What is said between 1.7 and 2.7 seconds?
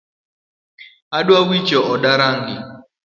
oda rangi.